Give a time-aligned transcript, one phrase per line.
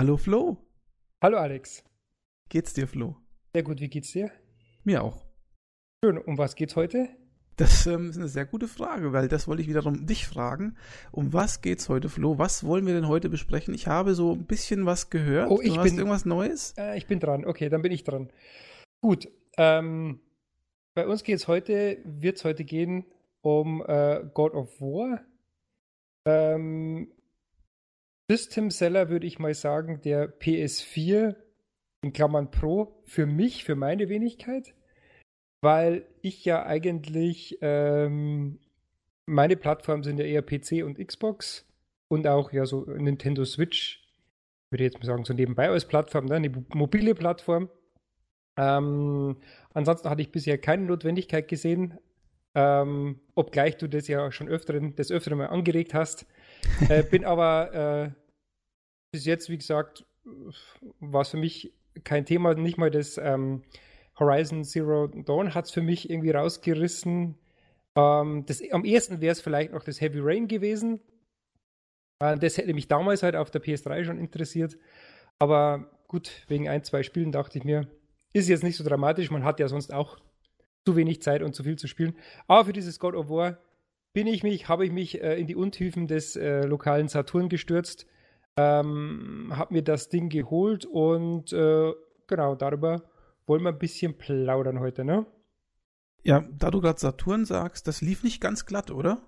[0.00, 0.56] Hallo Flo.
[1.20, 1.84] Hallo Alex.
[2.48, 3.16] Geht's dir, Flo?
[3.52, 4.30] Sehr gut, wie geht's dir?
[4.82, 5.26] Mir auch.
[6.02, 7.10] Schön, um was geht's heute?
[7.56, 10.78] Das ähm, ist eine sehr gute Frage, weil das wollte ich wiederum dich fragen.
[11.12, 12.38] Um was geht's heute, Flo?
[12.38, 13.74] Was wollen wir denn heute besprechen?
[13.74, 15.50] Ich habe so ein bisschen was gehört.
[15.50, 16.72] Oh, ich du bin, irgendwas Neues?
[16.78, 17.44] Äh, ich bin dran.
[17.44, 18.30] Okay, dann bin ich dran.
[19.02, 19.28] Gut.
[19.58, 20.20] Ähm,
[20.94, 23.04] bei uns geht's heute, wird's heute gehen
[23.42, 25.20] um äh, God of War.
[26.24, 27.12] Ähm,
[28.30, 31.34] System Seller würde ich mal sagen, der PS4
[32.02, 34.72] in Klammern Pro für mich, für meine Wenigkeit,
[35.62, 38.60] weil ich ja eigentlich ähm,
[39.26, 41.66] meine Plattformen sind ja eher PC und Xbox
[42.06, 44.08] und auch ja so Nintendo Switch,
[44.70, 46.36] würde ich jetzt mal sagen, so nebenbei als Plattform, ne?
[46.36, 47.68] eine mobile Plattform.
[48.56, 49.38] Ähm,
[49.74, 51.98] ansonsten hatte ich bisher keine Notwendigkeit gesehen,
[52.54, 56.26] ähm, obgleich du das ja schon öfteren, des Öfteren mal angeregt hast.
[56.88, 58.10] Äh, bin aber äh,
[59.12, 60.04] bis jetzt, wie gesagt,
[61.00, 61.72] war es für mich
[62.04, 62.54] kein Thema.
[62.54, 63.62] Nicht mal das ähm,
[64.18, 67.36] Horizon Zero Dawn hat es für mich irgendwie rausgerissen.
[67.96, 71.00] Ähm, das, am ehesten wäre es vielleicht noch das Heavy Rain gewesen.
[72.20, 74.76] Äh, das hätte mich damals halt auf der PS3 schon interessiert.
[75.38, 77.88] Aber gut, wegen ein, zwei Spielen dachte ich mir,
[78.32, 79.30] ist jetzt nicht so dramatisch.
[79.30, 80.18] Man hat ja sonst auch
[80.86, 82.16] zu wenig Zeit und zu viel zu spielen.
[82.46, 83.58] Aber für dieses God of War
[84.12, 88.06] bin ich mich, habe ich mich äh, in die Untiefen des äh, lokalen Saturn gestürzt,
[88.56, 91.92] ähm, habe mir das Ding geholt und äh,
[92.26, 93.02] genau darüber
[93.46, 95.26] wollen wir ein bisschen plaudern heute, ne?
[96.22, 99.22] Ja, da du gerade Saturn sagst, das lief nicht ganz glatt, oder?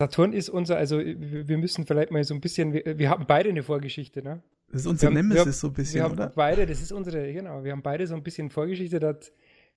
[0.00, 3.50] Saturn ist unser, also wir müssen vielleicht mal so ein bisschen, wir, wir haben beide
[3.50, 4.42] eine Vorgeschichte, ne?
[4.72, 6.32] Das ist unser haben- Nemesis wir- so ein bisschen, wir haben oder?
[6.34, 8.98] beide, das ist unsere, genau, wir haben beide so ein bisschen Vorgeschichte.
[8.98, 9.30] Das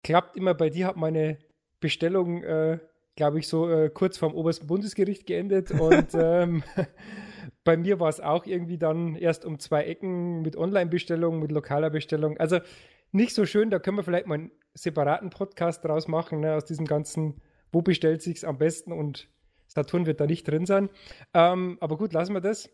[0.03, 0.56] klappt immer.
[0.56, 1.38] Bei dir hat meine
[1.80, 2.80] Bestellung, äh,
[3.18, 5.72] glaube ich, so äh, kurz vorm obersten Bundesgericht geendet.
[5.72, 6.64] Und ähm,
[7.66, 11.90] bei mir war es auch irgendwie dann erst um zwei Ecken mit Online-Bestellung, mit lokaler
[11.90, 12.38] Bestellung.
[12.38, 12.59] Also
[13.12, 16.64] nicht so schön, da können wir vielleicht mal einen separaten Podcast draus machen, ne, aus
[16.66, 17.41] diesem ganzen,
[17.72, 19.30] wo bestellt sich's am besten und
[19.68, 20.90] Saturn wird da nicht drin sein.
[21.34, 22.70] Ähm, aber gut, lassen wir das.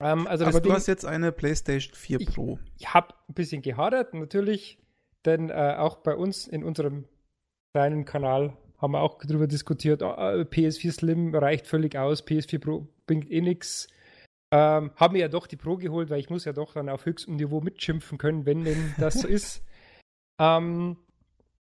[0.00, 2.58] Ähm, also Aber du hast jetzt eine PlayStation 4 Ich- Pro.
[2.78, 4.78] ich habe ein bisschen gehadert, natürlich,
[5.24, 7.06] denn äh, auch bei uns in unserem
[7.74, 12.58] kleinen Kanal haben wir auch darüber diskutiert, ah, äh, PS4 Slim reicht völlig aus, PS4
[12.58, 13.88] Pro bringt eh nichts.
[14.50, 17.04] Ähm, haben wir ja doch die Pro geholt, weil ich muss ja doch dann auf
[17.04, 19.64] höchstem Niveau mitschimpfen können, wenn denn das so ist.
[20.40, 20.96] Ähm,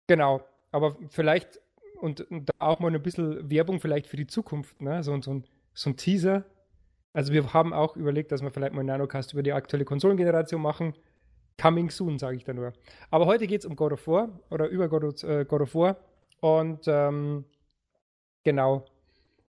[0.07, 1.59] genau, aber vielleicht
[1.99, 5.03] und, und auch mal ein bisschen Werbung vielleicht für die Zukunft, ne?
[5.03, 5.43] so, so, ein,
[5.73, 6.45] so ein Teaser.
[7.13, 10.61] Also wir haben auch überlegt, dass wir vielleicht mal einen Nanocast über die aktuelle Konsolengeneration
[10.61, 10.93] machen.
[11.61, 12.73] Coming soon, sage ich da nur.
[13.11, 15.75] Aber heute geht es um God of War oder über God of, äh, God of
[15.75, 15.97] War.
[16.43, 17.45] Und ähm,
[18.43, 18.83] genau.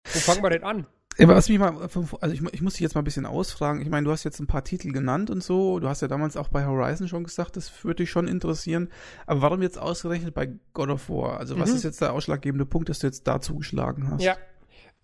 [0.05, 0.87] Wo fangen wir denn an?
[1.19, 3.81] Was mich mal, also ich, ich muss dich jetzt mal ein bisschen ausfragen.
[3.83, 5.81] Ich meine, du hast jetzt ein paar Titel genannt und so.
[5.81, 8.91] Du hast ja damals auch bei Horizon schon gesagt, das würde dich schon interessieren.
[9.27, 11.39] Aber warum jetzt ausgerechnet bei God of War?
[11.41, 11.77] Also was Mhm.
[11.77, 14.23] ist jetzt der ausschlaggebende Punkt, dass du jetzt da zugeschlagen hast?
[14.23, 14.37] Ja,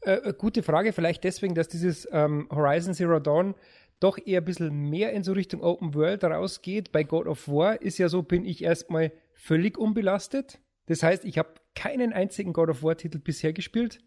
[0.02, 0.92] äh, äh, gute Frage.
[0.92, 3.56] Vielleicht deswegen, dass dieses ähm, Horizon Zero Dawn
[3.98, 6.92] doch eher ein bisschen mehr in so Richtung Open World rausgeht.
[6.92, 10.60] Bei God of War ist ja so, bin ich erstmal völlig unbelastet.
[10.90, 14.00] Das heißt, ich habe keinen einzigen God of War-Titel bisher gespielt.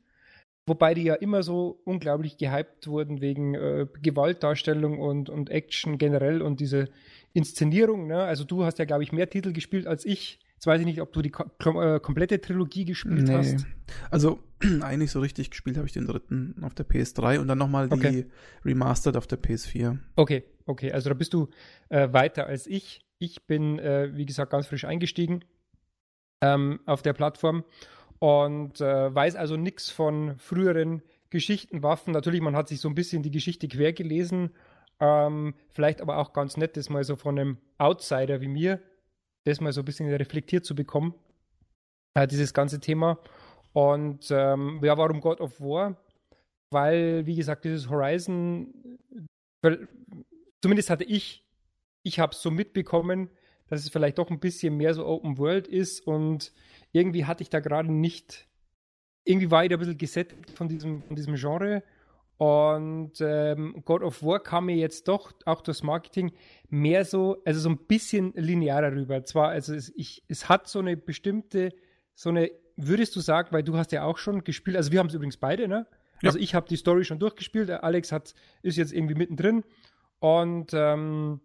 [0.66, 6.42] Wobei die ja immer so unglaublich gehypt wurden wegen äh, Gewaltdarstellung und, und Action generell
[6.42, 6.90] und diese
[7.32, 8.08] Inszenierung.
[8.08, 8.22] Ne?
[8.22, 10.40] Also du hast ja, glaube ich, mehr Titel gespielt als ich.
[10.56, 13.34] Jetzt weiß ich nicht, ob du die ko kom äh, komplette Trilogie gespielt Nee.
[13.34, 13.66] hast.
[14.12, 14.40] Also
[14.82, 17.96] eigentlich so richtig gespielt habe ich den dritten auf der PS3 und dann nochmal die
[17.96, 18.26] Okay.
[18.66, 20.00] Remastered auf der PS4.
[20.18, 21.48] Okay, okay, also da bist du
[21.88, 23.06] äh, weiter als ich.
[23.20, 25.46] Ich bin, äh, wie gesagt, ganz frisch eingestiegen
[26.44, 27.64] ähm, auf der Plattform
[28.20, 32.14] und äh, weiß also nichts von früheren Geschichten, Waffen.
[32.14, 34.52] Natürlich, man hat sich so ein bisschen die Geschichte quer gelesen.
[35.00, 38.80] Ähm, vielleicht aber auch ganz nett, das mal so von einem Outsider wie mir,
[39.46, 41.16] das mal so ein bisschen reflektiert zu bekommen,
[42.14, 43.18] äh, dieses ganze Thema.
[43.74, 45.98] Und ähm, ja, warum God of War?
[46.70, 48.98] Weil, wie gesagt, dieses Horizon
[49.64, 49.88] weil,
[50.62, 51.48] zumindest hatte ich,
[52.04, 53.30] ich habe es so mitbekommen,
[53.74, 56.54] dass es vielleicht doch ein bisschen mehr so Open World ist und
[56.92, 58.48] irgendwie hatte ich da gerade nicht,
[59.24, 61.84] irgendwie war ich da ein bisschen gesättigt von diesem, von diesem Genre
[62.38, 66.34] und ähm, God of War kam mir jetzt doch auch durchs Marketing
[66.70, 69.24] mehr so, also so ein bisschen linearer rüber.
[69.24, 71.70] Zwar, also es, ich, es hat so eine bestimmte,
[72.14, 75.08] so eine, würdest du sagen, weil du hast ja auch schon gespielt, also wir haben
[75.08, 75.88] es übrigens beide, ne?
[76.22, 76.30] Ja.
[76.30, 79.64] Also ich habe die Story schon durchgespielt, Alex hat, ist jetzt irgendwie mittendrin
[80.20, 81.42] und ähm,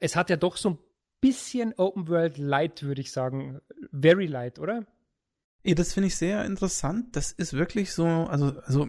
[0.00, 0.78] es hat ja doch so ein
[1.26, 3.60] bisschen Open World Light, würde ich sagen.
[3.90, 4.86] Very light, oder?
[5.66, 7.16] Ja, das finde ich sehr interessant.
[7.16, 8.86] Das ist wirklich so, also, also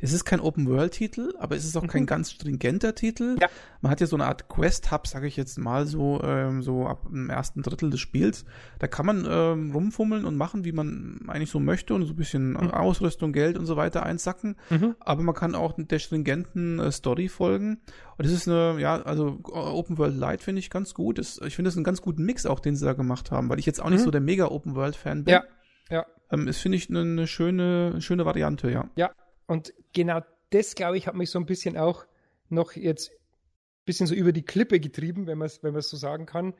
[0.00, 1.88] es ist kein Open-World-Titel, aber es ist auch mhm.
[1.88, 3.36] kein ganz stringenter Titel.
[3.40, 3.46] Ja.
[3.82, 7.06] Man hat ja so eine Art Quest-Hub, sage ich jetzt mal, so, ähm, so ab
[7.08, 8.44] dem ersten Drittel des Spiels.
[8.80, 12.16] Da kann man ähm, rumfummeln und machen, wie man eigentlich so möchte und so ein
[12.16, 12.72] bisschen mhm.
[12.72, 14.56] Ausrüstung, Geld und so weiter einsacken.
[14.70, 14.96] Mhm.
[14.98, 17.78] Aber man kann auch der stringenten äh, Story folgen.
[18.16, 21.18] Und das ist eine, ja, also Open World Light finde ich ganz gut.
[21.18, 23.60] Das, ich finde das einen ganz guten Mix auch, den sie da gemacht haben, weil
[23.60, 24.06] ich jetzt auch nicht mhm.
[24.06, 25.34] so der mega Open World Fan bin.
[25.34, 25.44] Ja.
[25.90, 26.06] Ja.
[26.30, 28.90] Ähm, ist, finde ich, eine, eine schöne, schöne Variante, ja.
[28.96, 29.10] Ja,
[29.46, 30.20] und genau
[30.50, 32.06] das, glaube ich, hat mich so ein bisschen auch
[32.48, 36.26] noch jetzt ein bisschen so über die Klippe getrieben, wenn man es wenn so sagen
[36.26, 36.54] kann.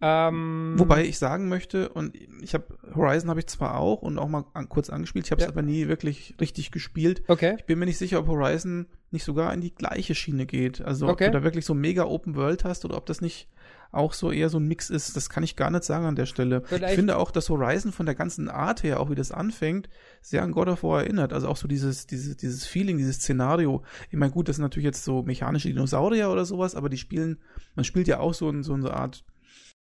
[0.00, 4.28] Ähm, Wobei ich sagen möchte, und ich habe Horizon habe ich zwar auch und auch
[4.28, 5.52] mal an, kurz angespielt, ich habe es ja.
[5.52, 7.22] aber nie wirklich richtig gespielt.
[7.28, 7.54] Okay.
[7.58, 10.80] Ich bin mir nicht sicher, ob Horizon nicht sogar in die gleiche Schiene geht.
[10.80, 11.26] Also okay.
[11.26, 13.48] ob du da wirklich so mega Open World hast oder ob das nicht
[13.92, 16.26] auch so eher so ein Mix ist, das kann ich gar nicht sagen an der
[16.26, 16.62] Stelle.
[16.64, 16.92] Vielleicht.
[16.92, 19.88] Ich finde auch, dass Horizon von der ganzen Art her, auch wie das anfängt,
[20.22, 21.32] sehr an God of War erinnert.
[21.32, 23.82] Also auch so dieses, dieses, dieses Feeling, dieses Szenario.
[24.10, 27.38] Ich meine, gut, das sind natürlich jetzt so mechanische Dinosaurier oder sowas, aber die spielen,
[27.74, 29.24] man spielt ja auch so, in, so eine Art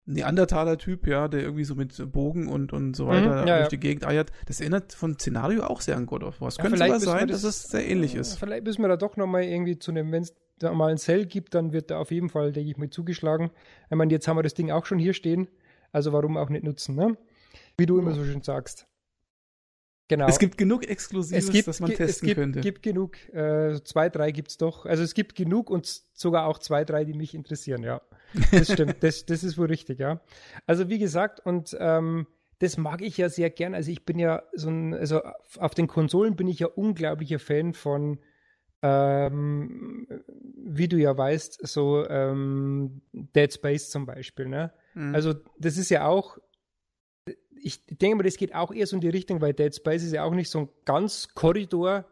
[0.05, 3.79] Neandertaler-Typ, ja, der irgendwie so mit Bogen und, und so weiter mhm, ja, durch die
[3.79, 4.31] Gegend eiert.
[4.45, 6.47] Das erinnert von Szenario auch sehr an God of War.
[6.47, 8.37] Es ja, könnte sogar sein, das, dass es sehr ähnlich ist.
[8.37, 11.25] Vielleicht müssen wir da doch nochmal irgendwie zu einem, wenn es da mal ein Cell
[11.25, 13.51] gibt, dann wird da auf jeden Fall, denke ich mal, zugeschlagen.
[13.89, 15.47] Ich meine, jetzt haben wir das Ding auch schon hier stehen,
[15.91, 17.17] also warum auch nicht nutzen, ne?
[17.77, 18.87] Wie du immer so schön sagst.
[20.09, 20.27] Genau.
[20.27, 22.59] Es gibt genug Exklusives, gibt, das man testen es gibt, könnte.
[22.59, 24.85] Es gibt genug, äh, zwei, drei gibt es doch.
[24.85, 28.01] Also es gibt genug und sogar auch zwei, drei, die mich interessieren, ja.
[28.51, 30.21] Das stimmt, das, das ist wohl richtig, ja.
[30.65, 32.25] Also wie gesagt, und ähm,
[32.59, 33.75] das mag ich ja sehr gern.
[33.75, 35.21] Also ich bin ja so ein, also
[35.57, 38.19] auf den Konsolen bin ich ja unglaublicher Fan von
[38.81, 40.07] ähm,
[40.55, 44.47] wie du ja weißt, so ähm, Dead Space zum Beispiel.
[44.47, 44.71] Ne?
[44.93, 45.15] Mhm.
[45.15, 46.37] Also das ist ja auch,
[47.55, 50.13] ich denke mal, das geht auch eher so in die Richtung, weil Dead Space ist
[50.13, 52.05] ja auch nicht so ein ganz Korridor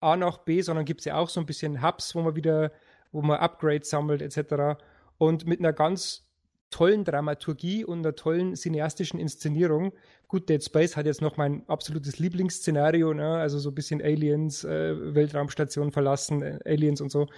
[0.00, 2.72] A nach B, sondern gibt es ja auch so ein bisschen Hubs, wo man wieder,
[3.10, 4.78] wo man Upgrades sammelt etc.
[5.16, 6.24] Und mit einer ganz
[6.70, 9.92] tollen Dramaturgie und einer tollen cineastischen Inszenierung.
[10.34, 13.36] Gut, Dead Space hat jetzt noch mein absolutes Lieblingsszenario, ne?
[13.36, 17.28] also so ein bisschen Aliens, äh, Weltraumstation verlassen, äh, Aliens und so.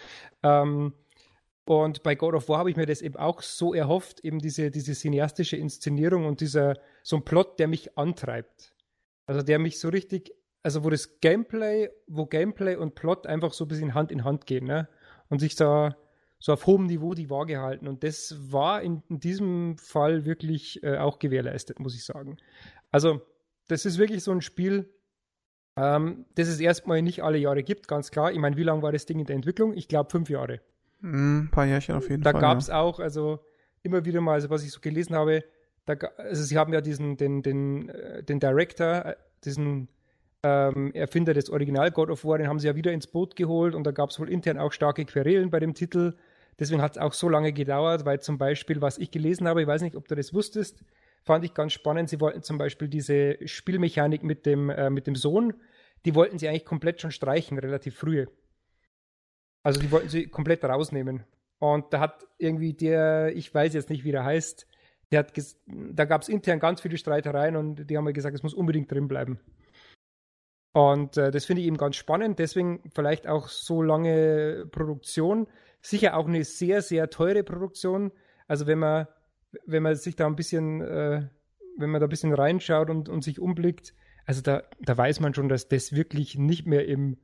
[0.42, 0.94] Ähm,
[1.66, 4.70] und bei God of War habe ich mir das eben auch so erhofft, eben diese,
[4.70, 8.74] diese cineastische Inszenierung und dieser, so ein Plot, der mich antreibt.
[9.26, 10.32] Also der mich so richtig,
[10.62, 14.46] also wo das Gameplay, wo Gameplay und Plot einfach so ein bisschen Hand in Hand
[14.46, 14.88] gehen, ne?
[15.28, 15.94] Und sich da
[16.38, 17.88] so auf hohem Niveau die Waage halten.
[17.88, 22.36] Und das war in, in diesem Fall wirklich äh, auch gewährleistet, muss ich sagen.
[22.90, 23.22] Also,
[23.68, 24.88] das ist wirklich so ein Spiel,
[25.76, 28.32] ähm, das es erstmal nicht alle Jahre gibt, ganz klar.
[28.32, 29.74] Ich meine, wie lange war das Ding in der Entwicklung?
[29.74, 30.60] Ich glaube, fünf Jahre.
[31.00, 32.40] Mm, ein paar Jährchen auf jeden da Fall.
[32.40, 32.80] Da gab es ja.
[32.80, 33.40] auch, also
[33.82, 35.44] immer wieder mal, also was ich so gelesen habe,
[35.84, 39.88] da, also sie haben ja diesen, den, den, äh, den Director, äh, diesen
[40.42, 43.74] ähm, Erfinder des Original God of War, den haben sie ja wieder ins Boot geholt
[43.74, 46.14] und da gab es wohl intern auch starke Querelen bei dem Titel.
[46.58, 49.68] Deswegen hat es auch so lange gedauert, weil zum Beispiel, was ich gelesen habe, ich
[49.68, 50.82] weiß nicht, ob du das wusstest,
[51.26, 52.08] fand ich ganz spannend.
[52.08, 55.54] Sie wollten zum Beispiel diese Spielmechanik mit dem, äh, mit dem Sohn,
[56.04, 58.26] die wollten sie eigentlich komplett schon streichen, relativ früh.
[59.62, 61.24] Also die wollten sie komplett rausnehmen.
[61.58, 64.66] Und da hat irgendwie der, ich weiß jetzt nicht, wie der heißt,
[65.10, 65.32] der hat
[65.66, 69.08] da gab es intern ganz viele Streitereien und die haben gesagt, es muss unbedingt drin
[69.08, 69.40] bleiben.
[70.72, 72.38] Und äh, das finde ich eben ganz spannend.
[72.38, 75.46] Deswegen vielleicht auch so lange Produktion.
[75.80, 78.12] Sicher auch eine sehr, sehr teure Produktion.
[78.46, 79.06] Also wenn man,
[79.64, 81.28] wenn man sich da ein bisschen, äh,
[81.78, 85.34] wenn man da ein bisschen reinschaut und, und sich umblickt, also da, da weiß man
[85.34, 87.16] schon, dass das wirklich nicht mehr im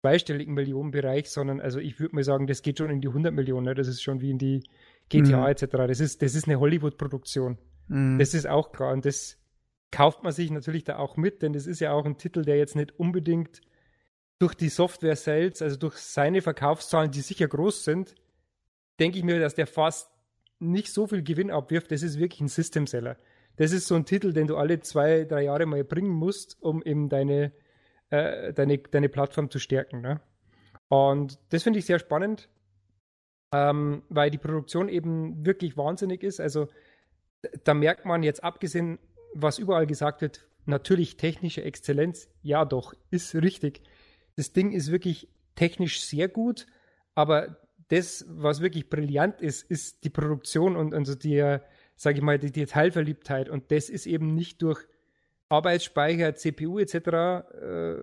[0.00, 3.66] zweistelligen Millionenbereich, sondern also ich würde mal sagen, das geht schon in die 100 Millionen.
[3.66, 3.74] Ne?
[3.74, 4.64] Das ist schon wie in die
[5.08, 5.46] GTA mhm.
[5.46, 5.66] etc.
[5.86, 7.58] Das ist, das ist eine Hollywood-Produktion.
[7.86, 8.18] Mhm.
[8.18, 8.92] Das ist auch klar.
[8.92, 9.38] Und das,
[9.92, 12.56] kauft man sich natürlich da auch mit, denn das ist ja auch ein Titel, der
[12.56, 13.60] jetzt nicht unbedingt
[14.40, 18.16] durch die Software Sales, also durch seine Verkaufszahlen, die sicher groß sind,
[18.98, 20.10] denke ich mir, dass der fast
[20.62, 21.90] nicht so viel Gewinn abwirft.
[21.90, 23.16] Das ist wirklich ein System Seller.
[23.56, 26.82] Das ist so ein Titel, den du alle zwei, drei Jahre mal bringen musst, um
[26.82, 27.52] eben deine,
[28.10, 30.00] äh, deine, deine Plattform zu stärken.
[30.00, 30.20] Ne?
[30.88, 32.48] Und das finde ich sehr spannend,
[33.52, 36.40] ähm, weil die Produktion eben wirklich wahnsinnig ist.
[36.40, 36.68] Also
[37.64, 38.98] da merkt man jetzt abgesehen
[39.34, 43.82] was überall gesagt wird, natürlich technische Exzellenz, ja doch, ist richtig.
[44.36, 46.66] Das Ding ist wirklich technisch sehr gut,
[47.14, 47.56] aber
[47.92, 51.58] das, was wirklich brillant ist, ist die Produktion und also die,
[51.94, 53.50] sage ich mal, die Detailverliebtheit.
[53.50, 54.80] Und das ist eben nicht durch
[55.50, 56.94] Arbeitsspeicher, CPU etc.
[56.96, 57.96] Äh,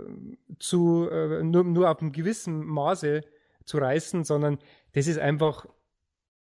[0.60, 3.22] zu, äh, nur, nur auf einem gewissen Maße
[3.66, 4.60] zu reißen, sondern
[4.94, 5.66] das ist einfach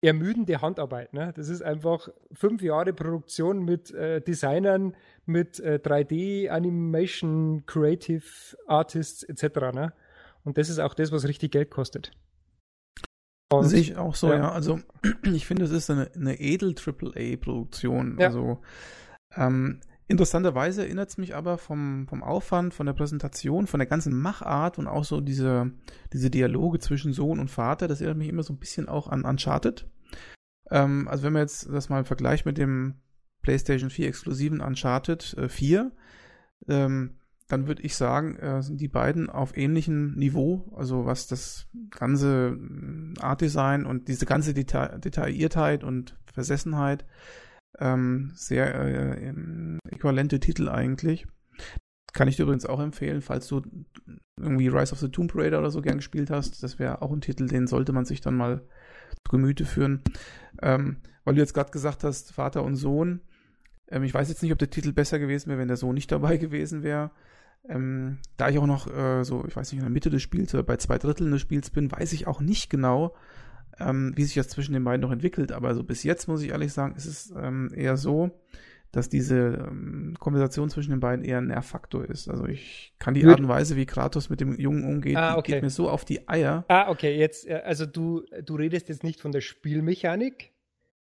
[0.02, 1.14] ermüdende Handarbeit.
[1.14, 1.34] Ne?
[1.36, 8.24] Das ist einfach fünf Jahre Produktion mit äh, Designern, mit äh, 3D, Animation, Creative
[8.66, 9.74] Artists etc.
[9.74, 9.94] Ne?
[10.46, 12.14] Und das ist auch das, was richtig Geld kostet.
[13.52, 14.38] Und, Sehe ich auch so, ja.
[14.38, 14.52] ja.
[14.52, 14.80] Also
[15.24, 18.18] ich finde, es ist eine, eine edel AAA-Produktion.
[18.20, 18.28] Ja.
[18.28, 18.62] Also
[19.36, 24.20] ähm, interessanterweise erinnert es mich aber vom, vom Aufwand, von der Präsentation, von der ganzen
[24.20, 25.72] Machart und auch so diese,
[26.14, 29.26] diese Dialoge zwischen Sohn und Vater, das erinnert mich immer so ein bisschen auch an
[29.26, 29.88] Uncharted.
[30.72, 32.96] Ähm, also wenn man jetzt das mal vergleicht mit dem
[33.42, 35.92] PlayStation 4 exklusiven Uncharted äh, 4,
[36.68, 41.68] ähm, dann würde ich sagen, äh, sind die beiden auf ähnlichem Niveau, also was das
[41.92, 47.06] ganze äh, Art Design und diese ganze Deta Detailliertheit und Versessenheit
[47.80, 49.34] ähm, sehr äh,
[49.90, 51.28] äquivalente Titel eigentlich.
[52.14, 53.62] Kann ich dir übrigens auch empfehlen, falls du
[54.40, 56.64] irgendwie Rise of the Tomb Raider oder so gern gespielt hast.
[56.64, 58.62] Das wäre auch ein Titel, den sollte man sich dann mal
[59.26, 60.02] zu Gemüte führen.
[60.62, 63.22] Ähm, weil du jetzt gerade gesagt hast, Vater und Sohn.
[63.90, 66.12] Ähm, ich weiß jetzt nicht, ob der Titel besser gewesen wäre, wenn der Sohn nicht
[66.12, 67.12] dabei gewesen wäre.
[67.68, 70.54] Ähm, da ich auch noch äh, so, ich weiß nicht, in der Mitte des Spiels
[70.54, 73.16] oder bei zwei Dritteln des Spiels bin, weiß ich auch nicht genau,
[73.80, 75.52] ähm, wie sich das zwischen den beiden noch entwickelt.
[75.52, 78.32] Aber so bis jetzt muss ich ehrlich sagen, ist es ähm, eher so,
[78.92, 82.30] dass diese ähm, Konversation zwischen den beiden eher ein Nervfaktor ist.
[82.30, 85.54] Also ich kann die Art und Weise, wie Kratos mit dem Jungen umgeht, ah, okay.
[85.54, 86.64] geht mir so auf die Eier.
[86.70, 90.52] Ah, okay, jetzt, äh, also du, du redest jetzt nicht von der Spielmechanik,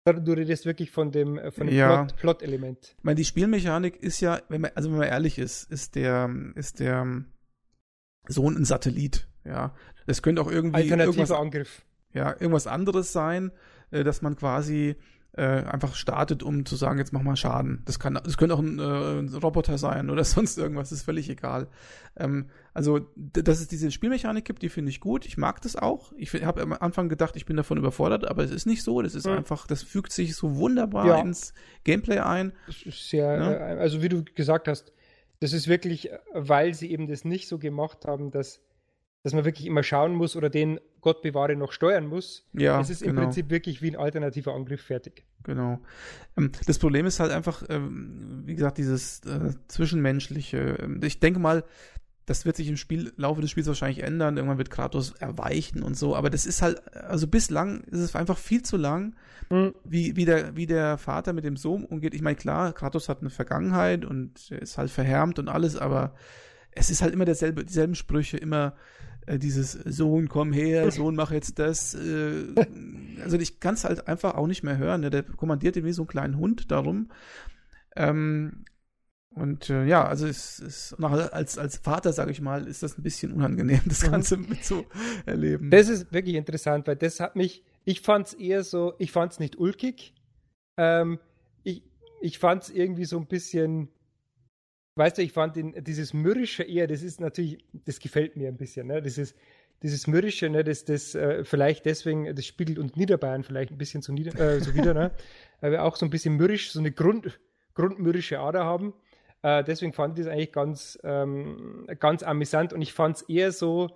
[0.05, 2.05] sondern du redest wirklich von dem, äh, von dem ja.
[2.05, 2.81] Plot-Element.
[2.81, 5.95] Plot ich meine, die Spielmechanik ist ja, wenn man, also wenn man ehrlich ist, ist
[5.95, 7.25] der, ist der
[8.27, 9.75] Sohn ein Satellit, ja.
[10.07, 11.85] Das könnte auch irgendwie Alternativer Angriff.
[12.13, 13.53] Ja, irgendwas anderes sein,
[13.91, 14.97] äh, dass man quasi
[15.33, 17.83] äh, einfach startet, um zu sagen, jetzt mach mal Schaden.
[17.85, 21.31] Das kann, das könnte auch ein, äh, ein Roboter sein oder sonst irgendwas, ist völlig
[21.31, 21.69] egal.
[22.17, 25.27] Ähm, also, dass es diese Spielmechanik gibt, die finde ich gut.
[25.27, 26.13] Ich mag das auch.
[26.17, 29.03] Ich habe am Anfang gedacht, ich bin davon überfordert, aber es ist nicht so.
[29.03, 29.35] Das ist mhm.
[29.35, 31.21] einfach, das fügt sich so wunderbar ja.
[31.21, 32.53] ins Gameplay ein.
[32.67, 33.53] Das ist sehr, ja?
[33.53, 34.93] Äh, also wie du gesagt hast,
[35.39, 38.61] das ist wirklich, weil sie eben das nicht so gemacht haben, dass
[39.23, 42.47] dass man wirklich immer schauen muss oder den Gott bewahre noch steuern muss.
[42.53, 43.11] Ja, es ist genau.
[43.11, 45.25] im Prinzip wirklich wie ein alternativer Angriff fertig.
[45.43, 45.79] Genau.
[46.37, 50.79] Ähm, das Problem ist halt einfach, ähm, wie gesagt, dieses äh, Zwischenmenschliche.
[50.81, 51.65] Ähm, ich denke mal,
[52.27, 54.37] das wird sich im Spiel, Laufe des Spiels wahrscheinlich ändern.
[54.37, 56.15] Irgendwann wird Kratos erweichen und so.
[56.15, 59.17] Aber das ist halt, also bislang ist es einfach viel zu lang,
[59.51, 59.75] mhm.
[59.85, 62.15] wie, wie, der, wie der Vater mit dem Sohn umgeht.
[62.15, 66.15] Ich meine, klar, Kratos hat eine Vergangenheit und ist halt verhärmt und alles, aber
[66.73, 68.75] es ist halt immer derselbe, dieselben Sprüche, immer
[69.39, 71.95] dieses Sohn, komm her, Sohn, mach jetzt das.
[71.95, 72.55] Äh,
[73.23, 75.03] also ich kann es halt einfach auch nicht mehr hören.
[75.03, 75.11] Ne?
[75.11, 77.11] Der kommandiert wie so einen kleinen Hund darum.
[77.97, 78.65] Ähm,
[79.33, 83.03] und äh, ja, also es ist als, als Vater, sage ich mal, ist das ein
[83.03, 84.11] bisschen unangenehm, das mhm.
[84.11, 84.85] Ganze mit zu
[85.25, 85.71] erleben.
[85.71, 89.33] Das ist wirklich interessant, weil das hat mich, ich fand es eher so, ich fand
[89.33, 90.15] es nicht ulkig.
[90.77, 91.21] Ähm,
[91.63, 91.85] ich
[92.21, 93.89] ich fand es irgendwie so ein bisschen
[95.01, 98.59] weißt du, ich fand ihn, dieses Mürrische eher, das ist natürlich, das gefällt mir ein
[98.59, 99.01] bisschen, ne?
[99.01, 99.35] Dieses,
[99.83, 104.03] dieses Mürrische, ne, das, das äh, vielleicht deswegen, das spiegelt uns Niederbayern vielleicht ein bisschen
[104.03, 105.11] so, nieder, äh, so wieder, ne?
[105.63, 107.41] Weil wir auch so ein bisschen mürrisch, so eine Grund,
[107.73, 108.93] grundmürrische Ader haben.
[109.43, 113.53] Äh, deswegen fand ich das eigentlich ganz, ähm, ganz amüsant und ich fand es eher
[113.53, 113.89] so,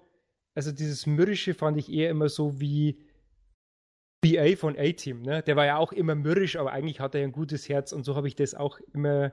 [0.55, 2.99] also dieses Mürrische fand ich eher immer so wie
[4.23, 5.43] BA von A-Team, ne?
[5.43, 8.05] Der war ja auch immer mürrisch, aber eigentlich hat er ja ein gutes Herz und
[8.05, 9.33] so habe ich das auch immer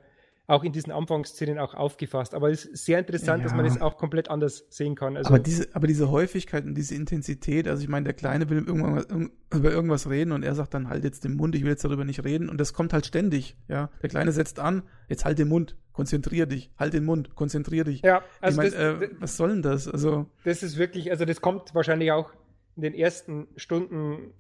[0.52, 2.34] auch in diesen Anfangsszenen auch aufgefasst.
[2.34, 3.44] Aber es ist sehr interessant, ja.
[3.46, 5.16] dass man es auch komplett anders sehen kann.
[5.16, 8.58] Also aber, diese, aber diese Häufigkeit und diese Intensität, also ich meine, der Kleine will
[8.58, 11.86] irgendwann über irgendwas reden und er sagt dann, halt jetzt den Mund, ich will jetzt
[11.86, 12.50] darüber nicht reden.
[12.50, 13.90] Und das kommt halt ständig, ja.
[14.02, 18.02] Der Kleine setzt an, jetzt halt den Mund, konzentrier dich, halt den Mund, konzentrier dich.
[18.02, 19.88] Ja, also ich mein, das, äh, was soll denn das?
[19.88, 20.26] Also.
[20.44, 22.32] Das ist wirklich, also das kommt wahrscheinlich auch
[22.76, 24.34] in den ersten Stunden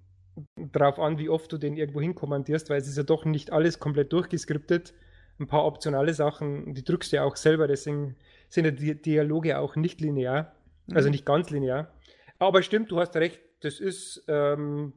[0.57, 3.79] drauf an, wie oft du den irgendwo hinkommandierst, weil es ist ja doch nicht alles
[3.79, 4.93] komplett durchgeskriptet
[5.41, 8.15] ein paar optionale Sachen, die drückst du ja auch selber, deswegen
[8.49, 10.55] sind die Dialoge auch nicht linear,
[10.93, 11.11] also mhm.
[11.11, 11.93] nicht ganz linear.
[12.39, 14.93] Aber stimmt, du hast recht, das ist, ähm,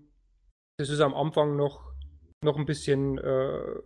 [0.78, 1.92] das ist am Anfang noch,
[2.44, 3.80] noch ein bisschen äh,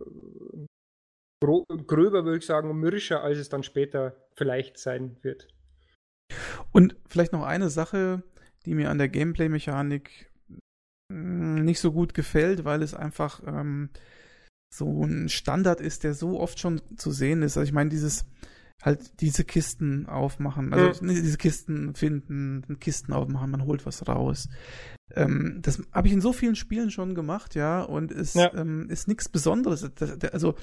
[1.41, 5.47] gröber, würde ich sagen, mürrischer, als es dann später vielleicht sein wird.
[6.71, 8.23] Und vielleicht noch eine Sache,
[8.65, 10.31] die mir an der Gameplay-Mechanik
[11.11, 13.89] hm, nicht so gut gefällt, weil es einfach ähm,
[14.69, 17.57] so ein Standard ist, der so oft schon zu sehen ist.
[17.57, 18.25] Also ich meine, dieses
[18.81, 21.09] halt diese Kisten aufmachen, also mhm.
[21.09, 24.47] diese Kisten finden, Kisten aufmachen, man holt was raus.
[25.15, 28.53] Ähm, das habe ich in so vielen Spielen schon gemacht, ja, und es ja.
[28.53, 29.89] ähm, ist nichts Besonderes.
[29.95, 30.55] Das, das, also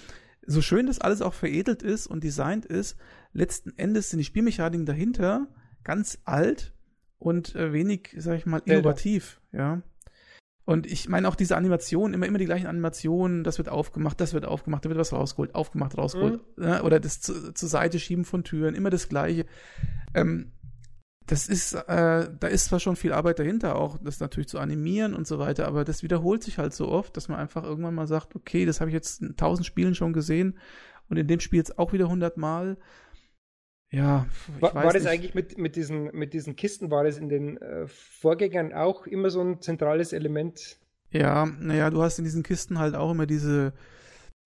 [0.46, 2.96] so schön das alles auch veredelt ist und designt ist,
[3.32, 5.48] letzten Endes sind die Spielmechaniken dahinter
[5.84, 6.72] ganz alt
[7.18, 9.82] und äh, wenig, sag ich mal, innovativ, ja.
[10.66, 14.34] Und ich meine auch diese Animationen, immer, immer die gleichen Animationen, das wird aufgemacht, das
[14.34, 16.40] wird aufgemacht, da wird was rausgeholt, aufgemacht, rausgeholt.
[16.56, 16.64] Mhm.
[16.64, 16.82] Ne?
[16.82, 19.46] Oder das zu, zur Seite schieben von Türen, immer das Gleiche.
[20.12, 20.50] Ähm,
[21.24, 25.14] das ist, äh, da ist zwar schon viel Arbeit dahinter, auch das natürlich zu animieren
[25.14, 28.08] und so weiter, aber das wiederholt sich halt so oft, dass man einfach irgendwann mal
[28.08, 30.58] sagt, okay, das habe ich jetzt in tausend Spielen schon gesehen
[31.08, 32.76] und in dem Spiel jetzt auch wieder hundertmal.
[33.96, 34.26] Ja,
[34.60, 37.86] war, war das eigentlich mit, mit, diesen, mit diesen Kisten, war das in den äh,
[37.86, 40.76] Vorgängern auch immer so ein zentrales Element?
[41.10, 43.72] Ja, naja, du hast in diesen Kisten halt auch immer diese,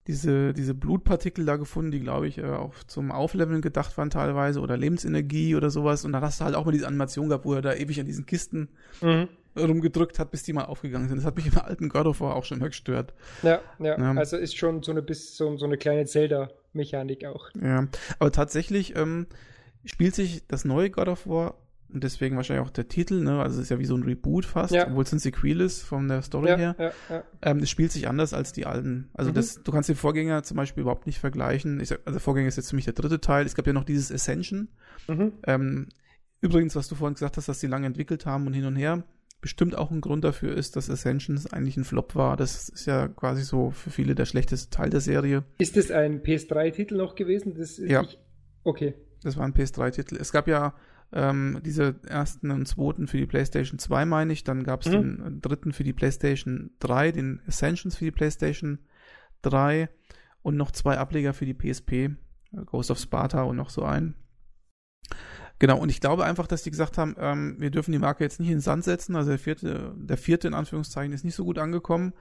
[0.07, 4.61] diese, diese Blutpartikel da gefunden, die, glaube ich, äh, auch zum Aufleveln gedacht waren teilweise
[4.61, 6.05] oder Lebensenergie oder sowas.
[6.05, 8.05] Und dann hast du halt auch mal diese Animation gehabt, wo er da ewig an
[8.05, 8.69] diesen Kisten
[9.01, 9.27] mhm.
[9.59, 11.17] rumgedrückt hat, bis die mal aufgegangen sind.
[11.17, 13.13] Das hat mich im alten God of War auch schon immer gestört.
[13.43, 13.99] Ja, ja.
[13.99, 14.13] ja.
[14.13, 17.49] Also ist schon so eine, bis, so, so eine kleine Zelda- Mechanik auch.
[17.61, 17.87] Ja,
[18.19, 19.27] aber tatsächlich ähm,
[19.85, 21.55] spielt sich das neue God of War
[21.93, 23.41] und deswegen wahrscheinlich auch der Titel, ne?
[23.41, 24.87] Also es ist ja wie so ein Reboot fast, ja.
[24.87, 26.75] obwohl es ein Sequel ist von der Story ja, her.
[26.79, 27.23] Ja, ja.
[27.41, 29.09] Ähm, es spielt sich anders als die alten.
[29.13, 29.35] Also mhm.
[29.35, 31.79] das, du kannst den Vorgänger zum Beispiel überhaupt nicht vergleichen.
[31.81, 33.45] Ich sag, also der Vorgänger ist jetzt für mich der dritte Teil.
[33.45, 34.69] Es gab ja noch dieses Ascension.
[35.07, 35.33] Mhm.
[35.45, 35.89] Ähm,
[36.39, 39.03] übrigens, was du vorhin gesagt hast, dass sie lange entwickelt haben und hin und her
[39.41, 42.37] bestimmt auch ein Grund dafür ist, dass Ascensions eigentlich ein Flop war.
[42.37, 45.43] Das ist ja quasi so für viele der schlechteste Teil der Serie.
[45.57, 47.55] Ist das ein PS3-Titel noch gewesen?
[47.87, 48.03] ja.
[48.03, 48.19] Ich,
[48.63, 48.93] okay.
[49.23, 50.15] Das war ein PS3-Titel.
[50.15, 50.75] Es gab ja
[51.11, 54.43] ähm, diese ersten und zweiten für die PlayStation 2, meine ich.
[54.43, 55.17] Dann gab es mhm.
[55.17, 58.79] den dritten für die PlayStation 3, den Ascensions für die PlayStation
[59.41, 59.89] 3
[60.43, 62.11] und noch zwei Ableger für die PSP.
[62.65, 64.15] Ghost of Sparta und noch so ein.
[65.61, 68.39] Genau, und ich glaube einfach, dass die gesagt haben, ähm, wir dürfen die Marke jetzt
[68.39, 69.15] nicht in den Sand setzen.
[69.15, 72.13] Also der vierte, der vierte in Anführungszeichen ist nicht so gut angekommen.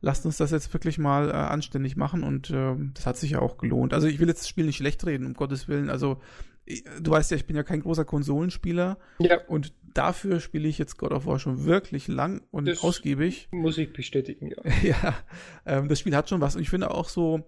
[0.00, 3.40] Lasst uns das jetzt wirklich mal äh, anständig machen und äh, das hat sich ja
[3.40, 3.94] auch gelohnt.
[3.94, 5.90] Also ich will jetzt das Spiel nicht schlecht reden, um Gottes Willen.
[5.90, 6.20] Also
[6.66, 8.96] ich, du weißt ja, ich bin ja kein großer Konsolenspieler.
[9.18, 9.40] Ja.
[9.48, 13.48] Und dafür spiele ich jetzt God of War schon wirklich lang und das ausgiebig.
[13.50, 14.72] Muss ich bestätigen, ja.
[14.84, 15.14] ja,
[15.66, 16.54] ähm, das Spiel hat schon was.
[16.54, 17.42] Und ich finde auch so,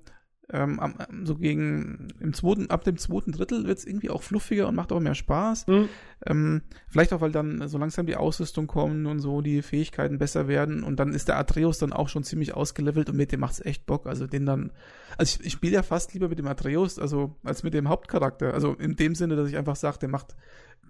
[0.53, 0.81] ähm,
[1.25, 4.93] so gegen im zweiten, ab dem zweiten Drittel wird es irgendwie auch fluffiger und macht
[4.93, 5.67] auch mehr Spaß.
[5.67, 5.89] Mhm.
[6.25, 10.47] Ähm, vielleicht auch, weil dann so langsam die Ausrüstung kommt und so die Fähigkeiten besser
[10.47, 13.55] werden und dann ist der Atreus dann auch schon ziemlich ausgelevelt und mit dem macht
[13.55, 14.07] es echt Bock.
[14.07, 14.71] Also den dann,
[15.19, 18.55] also ich, ich spiele ja fast lieber mit dem Atreus, also als mit dem Hauptcharakter.
[18.55, 20.37] Also in dem Sinne, dass ich einfach sage, der macht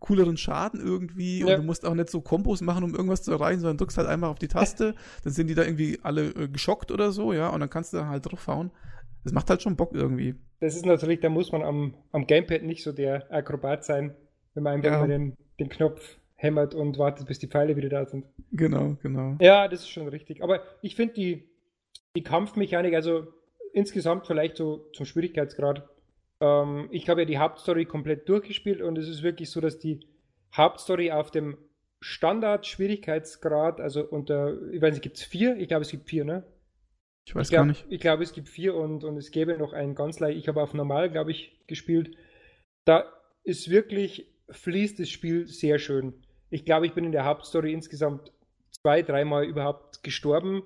[0.00, 1.46] cooleren Schaden irgendwie ja.
[1.46, 4.08] und du musst auch nicht so Kombos machen, um irgendwas zu erreichen, sondern drückst halt
[4.08, 7.48] einfach auf die Taste, dann sind die da irgendwie alle äh, geschockt oder so, ja,
[7.48, 8.70] und dann kannst du halt draufhauen
[9.26, 10.36] das macht halt schon Bock irgendwie.
[10.60, 14.14] Das ist natürlich, da muss man am, am Gamepad nicht so der Akrobat sein,
[14.54, 15.00] wenn man einfach ja.
[15.00, 18.24] mal den, den Knopf hämmert und wartet, bis die Pfeile wieder da sind.
[18.52, 19.36] Genau, genau.
[19.40, 20.44] Ja, das ist schon richtig.
[20.44, 21.50] Aber ich finde die,
[22.14, 23.26] die Kampfmechanik, also
[23.72, 25.88] insgesamt vielleicht so zum Schwierigkeitsgrad.
[26.40, 30.06] Ähm, ich habe ja die Hauptstory komplett durchgespielt und es ist wirklich so, dass die
[30.54, 31.56] Hauptstory auf dem
[32.00, 35.56] Standard-Schwierigkeitsgrad, also unter, ich weiß nicht, gibt es vier?
[35.56, 36.44] Ich glaube, es gibt vier, ne?
[37.26, 37.84] Ich weiß ich glaub, gar nicht.
[37.88, 40.38] Ich glaube, es gibt vier und, und es gäbe noch einen ganz leicht.
[40.38, 42.16] Ich habe auf normal, glaube ich, gespielt.
[42.84, 43.12] Da
[43.42, 46.14] ist wirklich, fließt das Spiel sehr schön.
[46.50, 48.32] Ich glaube, ich bin in der Hauptstory insgesamt
[48.70, 50.62] zwei, dreimal überhaupt gestorben.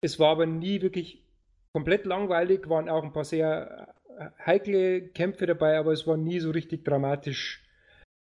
[0.00, 1.24] Es war aber nie wirklich
[1.72, 6.38] komplett langweilig, waren auch ein paar sehr äh, heikle Kämpfe dabei, aber es war nie
[6.38, 7.64] so richtig dramatisch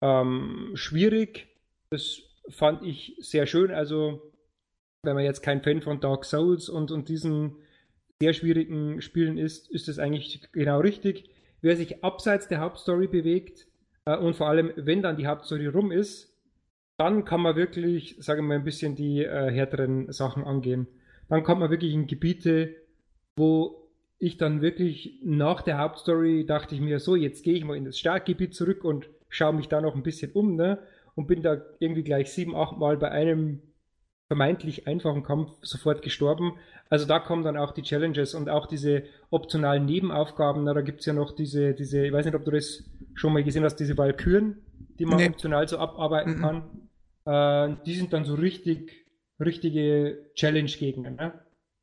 [0.03, 1.47] ähm, schwierig.
[1.91, 3.71] Das fand ich sehr schön.
[3.71, 4.30] Also
[5.03, 7.57] wenn man jetzt kein Fan von Dark Souls und, und diesen
[8.21, 11.29] sehr schwierigen Spielen ist, ist es eigentlich genau richtig.
[11.61, 13.67] Wer sich abseits der Hauptstory bewegt
[14.05, 16.31] äh, und vor allem, wenn dann die Hauptstory rum ist,
[16.97, 20.87] dann kann man wirklich, sagen wir mal, ein bisschen die äh, härteren Sachen angehen.
[21.29, 22.75] Dann kommt man wirklich in Gebiete,
[23.35, 27.77] wo ich dann wirklich nach der Hauptstory dachte ich mir, so, jetzt gehe ich mal
[27.77, 30.77] in das Starkgebiet zurück und schaue mich da noch ein bisschen um, ne?
[31.15, 33.61] Und bin da irgendwie gleich sieben, acht Mal bei einem
[34.31, 36.53] vermeintlich einfachen Kampf sofort gestorben.
[36.89, 40.63] Also da kommen dann auch die Challenges und auch diese optionalen Nebenaufgaben.
[40.63, 42.81] Na, da gibt es ja noch diese, diese, ich weiß nicht, ob du das
[43.13, 44.61] schon mal gesehen hast, diese Valkyren,
[44.97, 45.27] die man nee.
[45.27, 46.41] optional so abarbeiten mhm.
[46.41, 47.73] kann.
[47.73, 49.05] Äh, die sind dann so richtig,
[49.37, 51.33] richtige Challenge-Gegner, ne?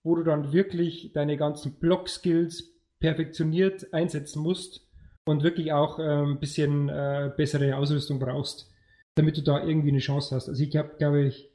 [0.03, 4.89] wo du dann wirklich deine ganzen Block-Skills perfektioniert einsetzen musst
[5.27, 8.73] und wirklich auch äh, ein bisschen äh, bessere Ausrüstung brauchst,
[9.17, 10.49] damit du da irgendwie eine Chance hast.
[10.49, 11.51] Also ich habe, glaube ich,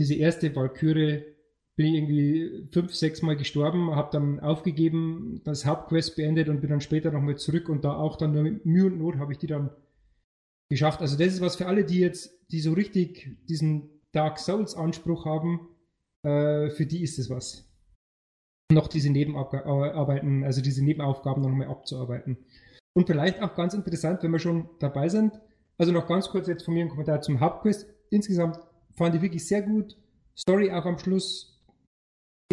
[0.00, 1.22] diese erste Valkyrie
[1.76, 6.70] bin ich irgendwie fünf, sechs Mal gestorben, habe dann aufgegeben, das Hauptquest beendet und bin
[6.70, 9.38] dann später nochmal zurück und da auch dann nur mit Mühe und Not habe ich
[9.38, 9.70] die dann
[10.70, 11.00] geschafft.
[11.00, 15.26] Also das ist was für alle, die jetzt, die so richtig diesen Dark Souls Anspruch
[15.26, 15.68] haben,
[16.22, 17.70] äh, für die ist es was.
[18.72, 22.38] Noch diese Nebenarbeiten, also diese Nebenaufgaben nochmal abzuarbeiten.
[22.94, 25.38] Und vielleicht auch ganz interessant, wenn wir schon dabei sind,
[25.76, 27.86] also noch ganz kurz jetzt von mir ein Kommentar zum Hauptquest.
[28.10, 28.58] Insgesamt
[29.00, 29.96] fand ich wirklich sehr gut.
[30.38, 31.58] Story auch am Schluss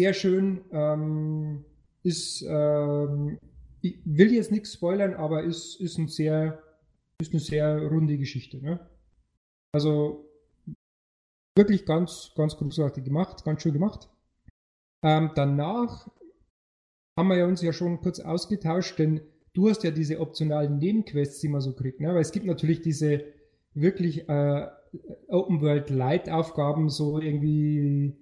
[0.00, 0.64] sehr schön.
[0.72, 1.62] Ähm,
[2.02, 3.38] ist, ähm,
[3.82, 6.62] ich will jetzt nichts spoilern, aber ist, ist, ein sehr,
[7.20, 8.62] ist eine sehr runde Geschichte.
[8.62, 8.80] Ne?
[9.74, 10.24] Also
[11.54, 14.08] wirklich ganz, ganz großartig gemacht, ganz schön gemacht.
[15.04, 16.08] Ähm, danach
[17.18, 19.20] haben wir ja uns ja schon kurz ausgetauscht, denn
[19.52, 22.00] du hast ja diese optionalen Nebenquests, die man so kriegt.
[22.00, 22.08] Ne?
[22.08, 23.22] Weil es gibt natürlich diese
[23.74, 24.66] wirklich äh,
[25.28, 28.16] Open World Light Aufgaben, so irgendwie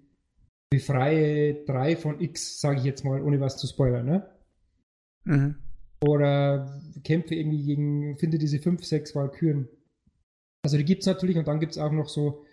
[0.70, 4.06] befreie drei von X, sage ich jetzt mal, ohne was zu spoilern.
[4.06, 4.30] Ne?
[5.24, 5.56] Mhm.
[6.04, 9.68] Oder kämpfe irgendwie gegen, finde diese fünf, sechs Valkyren.
[10.64, 12.44] Also die gibt es natürlich und dann gibt es auch noch so,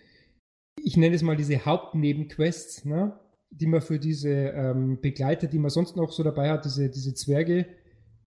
[0.82, 3.18] ich nenne es mal diese Hauptnebenquests, ne?
[3.50, 7.14] die man für diese ähm, Begleiter, die man sonst noch so dabei hat, diese, diese
[7.14, 7.66] Zwerge,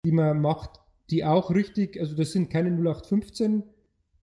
[0.05, 3.63] die man macht, die auch richtig, also das sind keine 0815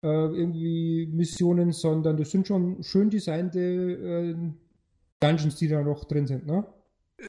[0.03, 4.35] äh, irgendwie Missionen, sondern das sind schon schön designte äh,
[5.21, 6.67] Dungeons, die da noch drin sind, ne?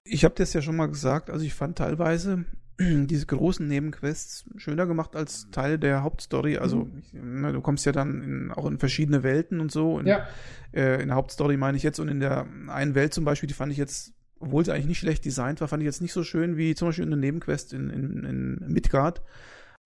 [0.05, 2.45] Ich habe das ja schon mal gesagt, also ich fand teilweise
[2.79, 6.57] diese großen Nebenquests schöner gemacht als Teil der Hauptstory.
[6.57, 6.99] Also mhm.
[6.99, 9.93] ich, ne, du kommst ja dann in, auch in verschiedene Welten und so.
[9.93, 10.27] Und, ja.
[10.73, 13.53] Äh, in der Hauptstory meine ich jetzt und in der einen Welt zum Beispiel, die
[13.53, 16.23] fand ich jetzt, obwohl sie eigentlich nicht schlecht designt war, fand ich jetzt nicht so
[16.23, 19.21] schön wie zum Beispiel in der Nebenquest in, in, in Midgard.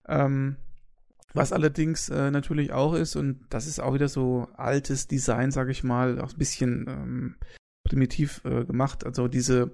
[0.08, 0.56] Ähm,
[1.34, 5.70] was allerdings äh, natürlich auch ist, und das ist auch wieder so altes Design, sage
[5.70, 7.36] ich mal, auch ein bisschen ähm,
[7.84, 9.04] primitiv äh, gemacht.
[9.04, 9.72] Also diese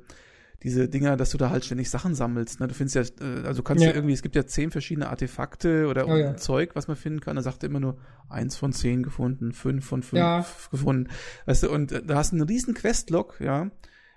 [0.63, 2.61] diese Dinger, dass du da halt ständig Sachen sammelst.
[2.61, 2.69] Ne?
[2.69, 3.91] Du findest ja, äh, also kannst ja.
[3.91, 6.37] ja irgendwie, es gibt ja zehn verschiedene Artefakte oder oh, ja.
[6.37, 7.37] Zeug, was man finden kann.
[7.37, 10.47] Da sagt er immer nur eins von zehn gefunden, fünf von fünf ja.
[10.71, 11.09] gefunden.
[11.47, 13.71] Weißt du, und äh, da hast du einen riesen Questlog, ja,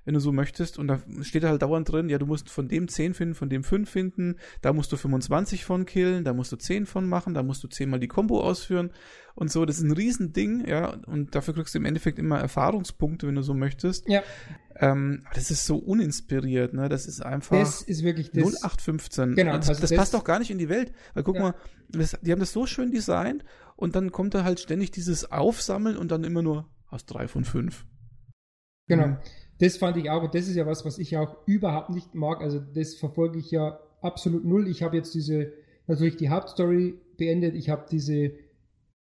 [0.06, 0.80] wenn du so möchtest.
[0.80, 3.64] Und da steht halt dauernd drin, ja, du musst von dem 10 finden, von dem
[3.64, 7.44] 5 finden, da musst du 25 von killen, da musst du 10 von machen, da
[7.44, 8.92] musst du 10 mal die Combo ausführen
[9.34, 9.66] und so.
[9.66, 13.42] Das ist ein Riesending, ja, und dafür kriegst du im Endeffekt immer Erfahrungspunkte, wenn du
[13.42, 14.08] so möchtest.
[14.08, 14.24] Ja.
[14.78, 16.90] Ähm, das ist so uninspiriert, ne?
[16.90, 19.36] Das ist einfach das ist wirklich das 0815.
[19.36, 20.92] Genau, das, also das, das passt doch gar nicht in die Welt.
[21.14, 21.42] Weil guck ja.
[21.42, 21.56] mal,
[21.90, 23.46] das, die haben das so schön designt
[23.78, 27.46] und dann kommt da halt ständig dieses Aufsammeln und dann immer nur hast drei von
[27.46, 27.86] fünf.
[28.88, 29.08] Genau.
[29.08, 29.18] Mhm
[29.60, 32.42] das fand ich auch, und das ist ja was, was ich auch überhaupt nicht mag.
[32.42, 34.68] Also das verfolge ich ja absolut null.
[34.68, 35.54] Ich habe jetzt diese,
[35.88, 37.56] natürlich die Hauptstory beendet.
[37.56, 38.32] Ich habe diese,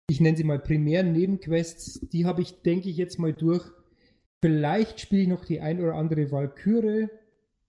[0.08, 3.64] ich nenne sie mal primären Nebenquests, die habe ich, denke ich, jetzt mal durch.
[4.40, 7.08] Vielleicht spiele ich noch die ein oder andere Valkyrie.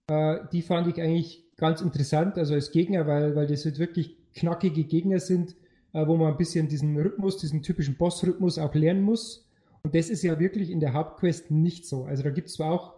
[0.08, 4.16] Äh, die fand ich eigentlich ganz interessant, also als Gegner, weil, weil das halt wirklich
[4.34, 5.56] knackige Gegner sind,
[5.92, 9.49] äh, wo man ein bisschen diesen Rhythmus, diesen typischen Boss-Rhythmus auch lernen muss.
[9.82, 12.04] Und das ist ja wirklich in der Hauptquest nicht so.
[12.04, 12.94] Also da gibt es zwar auch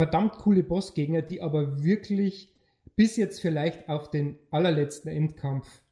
[0.00, 2.52] verdammt coole Bossgegner, die aber wirklich
[2.96, 5.82] bis jetzt vielleicht auf den allerletzten Endkampf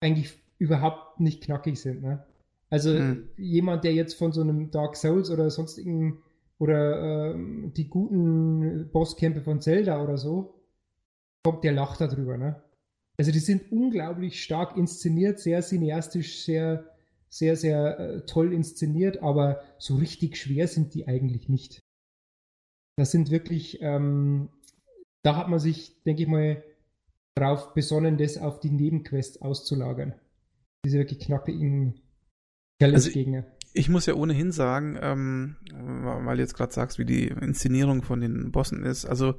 [0.00, 2.02] eigentlich überhaupt nicht knackig sind.
[2.02, 2.24] Ne?
[2.70, 3.28] Also hm.
[3.36, 6.22] jemand, der jetzt von so einem Dark Souls oder sonstigen
[6.58, 10.54] oder ähm, die guten Bosskämpfe von Zelda oder so
[11.42, 12.36] kommt, der lacht darüber.
[12.36, 12.62] Ne?
[13.16, 16.84] Also die sind unglaublich stark inszeniert, sehr cineastisch, sehr
[17.32, 21.80] sehr, sehr äh, toll inszeniert, aber so richtig schwer sind die eigentlich nicht.
[22.96, 24.50] Das sind wirklich, ähm,
[25.22, 26.62] da hat man sich, denke ich mal,
[27.36, 30.14] darauf besonnen, das auf die Nebenquests auszulagern.
[30.84, 32.00] Diese wirklich knackigen
[32.82, 33.44] Challenge-Gegner.
[33.44, 38.02] Also ich muss ja ohnehin sagen, ähm, weil du jetzt gerade sagst, wie die Inszenierung
[38.02, 39.04] von den Bossen ist.
[39.04, 39.34] Also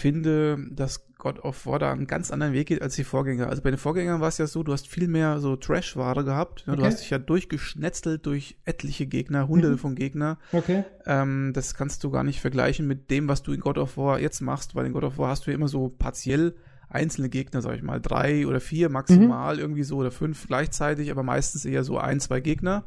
[0.00, 3.48] finde, dass God of War da einen ganz anderen Weg geht als die Vorgänger.
[3.48, 6.64] Also bei den Vorgängern war es ja so, du hast viel mehr so Trash-Ware gehabt.
[6.66, 6.80] Ja, okay.
[6.80, 9.78] Du hast dich ja durchgeschnetzelt durch etliche Gegner, hunderte mhm.
[9.78, 10.38] von Gegner.
[10.52, 10.84] Okay.
[11.06, 14.18] Ähm, das kannst du gar nicht vergleichen mit dem, was du in God of War
[14.18, 16.54] jetzt machst, weil in God of War hast du ja immer so partiell
[16.88, 19.60] einzelne Gegner, sag ich mal, drei oder vier maximal mhm.
[19.60, 22.84] irgendwie so oder fünf gleichzeitig, aber meistens eher so ein, zwei Gegner.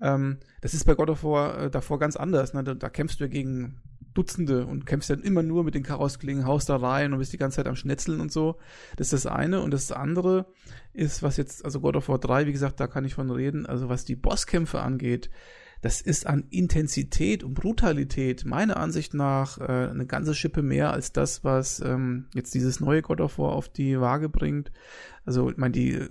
[0.00, 2.52] Ähm, das ist bei God of War äh, davor ganz anders.
[2.52, 2.64] Ne?
[2.64, 3.80] Da, da kämpfst du ja gegen
[4.14, 7.38] Dutzende und kämpfst dann immer nur mit den Karosklingen, haust da rein und bist die
[7.38, 8.56] ganze Zeit am Schnetzeln und so.
[8.96, 9.60] Das ist das eine.
[9.60, 10.46] Und das andere
[10.92, 13.66] ist, was jetzt, also God of War 3, wie gesagt, da kann ich von reden,
[13.66, 15.30] also was die Bosskämpfe angeht,
[15.84, 21.12] das ist an Intensität und Brutalität meiner Ansicht nach äh, eine ganze Schippe mehr als
[21.12, 24.72] das, was ähm, jetzt dieses neue God of War auf die Waage bringt.
[25.26, 26.08] Also, ich meine, die äh,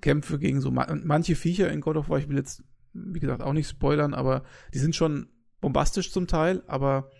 [0.00, 3.40] Kämpfe gegen so ma manche Viecher in God of War, ich will jetzt, wie gesagt,
[3.40, 4.42] auch nicht spoilern, aber
[4.74, 5.28] die sind schon
[5.62, 7.10] bombastisch zum Teil, aber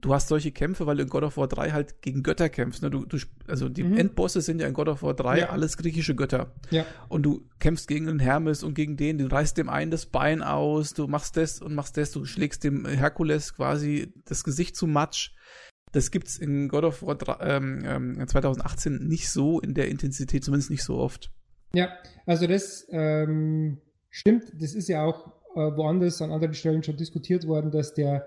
[0.00, 2.82] du hast solche Kämpfe, weil du in God of War 3 halt gegen Götter kämpfst.
[2.82, 2.90] Ne?
[2.90, 3.96] Du, du, also die mhm.
[3.96, 5.48] Endbosse sind ja in God of War 3 ja.
[5.50, 6.52] alles griechische Götter.
[6.70, 6.84] Ja.
[7.08, 10.42] Und du kämpfst gegen den Hermes und gegen den, du reißt dem einen das Bein
[10.42, 14.86] aus, du machst das und machst das, du schlägst dem Herkules quasi das Gesicht zu
[14.86, 15.30] Matsch.
[15.92, 20.44] Das gibt's in God of War 3, ähm, 2018 ähm, nicht so in der Intensität,
[20.44, 21.30] zumindest nicht so oft.
[21.72, 21.88] Ja,
[22.26, 23.78] also das ähm,
[24.10, 28.26] stimmt, das ist ja auch woanders an anderen Stellen schon diskutiert worden, dass der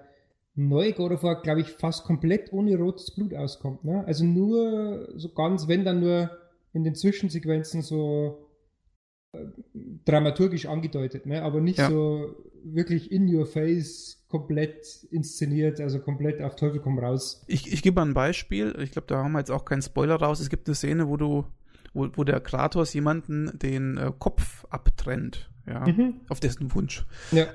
[0.58, 3.84] neue God of War, glaube ich, fast komplett ohne rotes Blut auskommt.
[3.84, 4.04] Ne?
[4.06, 6.32] Also nur so ganz, wenn dann nur
[6.74, 8.50] in den Zwischensequenzen so
[9.34, 9.46] äh,
[10.06, 11.44] dramaturgisch angedeutet, ne?
[11.44, 11.90] aber nicht ja.
[11.90, 17.44] so wirklich in your face komplett inszeniert, also komplett auf Teufel komm raus.
[17.48, 18.76] Ich, ich gebe mal ein Beispiel.
[18.82, 20.40] Ich glaube, da haben wir jetzt auch keinen Spoiler raus.
[20.40, 21.46] Es gibt eine Szene, wo du,
[21.94, 26.22] wo, wo der Kratos jemanden den äh, Kopf abtrennt, ja, mhm.
[26.30, 27.06] auf dessen Wunsch.
[27.32, 27.48] Ja.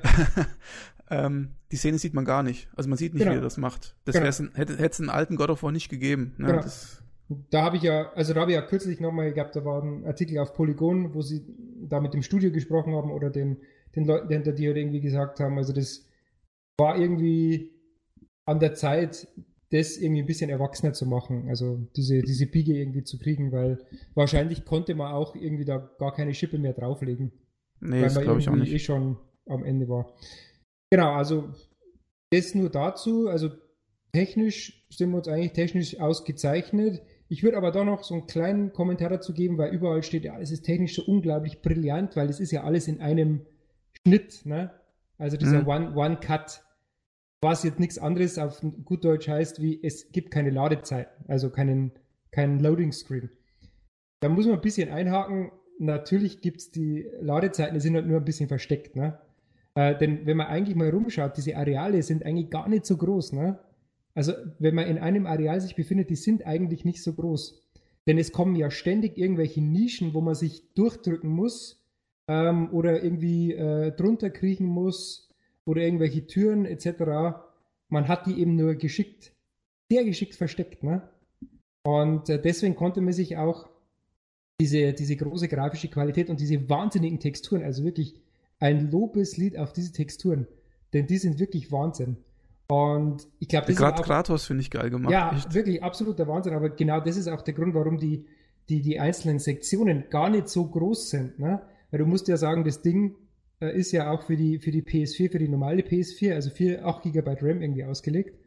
[1.11, 2.69] ähm, die Szene sieht man gar nicht.
[2.77, 3.33] Also man sieht nicht, genau.
[3.33, 3.97] wie er das macht.
[4.05, 4.27] Das genau.
[4.55, 6.35] hätte es einen alten God of War nicht gegeben.
[6.37, 6.49] Ne?
[6.49, 6.63] Genau.
[6.63, 7.03] Das,
[7.51, 10.05] da habe ich ja, also da habe ich ja kürzlich nochmal gehabt, da war ein
[10.05, 11.43] Artikel auf Polygon, wo sie
[11.89, 13.59] da mit dem Studio gesprochen haben oder den,
[13.97, 16.07] den Leuten hinter dir irgendwie gesagt haben, also das
[16.77, 17.73] war irgendwie
[18.45, 19.29] an der Zeit,
[19.71, 23.79] das irgendwie ein bisschen erwachsener zu machen, also diese, diese Biege irgendwie zu kriegen, weil
[24.15, 27.33] wahrscheinlich konnte man auch irgendwie da gar keine Schippe mehr drauflegen.
[27.83, 28.73] Nee, das glaube ich auch nicht.
[28.73, 30.15] eh schon am Ende war.
[30.91, 31.53] Genau, also
[32.31, 33.51] das nur dazu, also
[34.13, 37.03] technisch sind wir uns eigentlich technisch ausgezeichnet.
[37.29, 40.39] Ich würde aber doch noch so einen kleinen Kommentar dazu geben, weil überall steht, ja,
[40.39, 43.47] es ist technisch so unglaublich brillant, weil es ist ja alles in einem
[44.07, 44.71] Schnitt, ne?
[45.19, 45.69] Also dieser mhm.
[45.69, 46.63] One, One Cut,
[47.43, 51.93] was jetzt nichts anderes auf gut Deutsch heißt, wie es gibt keine Ladezeit, also keinen,
[52.31, 53.31] keinen Loading Screen.
[54.21, 55.51] Da muss man ein bisschen einhaken.
[55.83, 59.19] Natürlich gibt es die Ladezeiten, die sind halt nur ein bisschen versteckt, ne?
[59.75, 63.33] Äh, denn wenn man eigentlich mal rumschaut, diese Areale sind eigentlich gar nicht so groß,
[63.33, 63.59] ne?
[64.15, 67.67] Also wenn man in einem Areal sich befindet, die sind eigentlich nicht so groß.
[68.07, 71.85] Denn es kommen ja ständig irgendwelche Nischen, wo man sich durchdrücken muss
[72.29, 75.31] ähm, oder irgendwie äh, drunter kriechen muss
[75.65, 77.41] oder irgendwelche Türen etc.
[77.89, 79.33] Man hat die eben nur geschickt,
[79.91, 80.85] sehr geschickt versteckt.
[80.85, 81.03] Ne?
[81.85, 83.72] Und äh, deswegen konnte man sich auch
[84.63, 88.15] diese, diese große grafische Qualität und diese wahnsinnigen Texturen, also wirklich
[88.61, 90.47] ein Lobeslied auf diese Texturen,
[90.93, 92.19] denn die sind wirklich Wahnsinn.
[92.69, 95.11] Und ich glaube, das Gerade Kratos finde ich geil gemacht.
[95.11, 95.53] Ja, echt.
[95.53, 96.55] wirklich absoluter Wahnsinn.
[96.55, 98.25] Aber genau das ist auch der Grund, warum die,
[98.69, 101.39] die, die einzelnen Sektionen gar nicht so groß sind.
[101.41, 101.61] Ne?
[101.91, 103.17] Weil du musst ja sagen, das Ding
[103.61, 106.87] äh, ist ja auch für die, für die PS4, für die normale PS4, also 4,
[106.87, 108.39] 8 GB RAM irgendwie ausgelegt.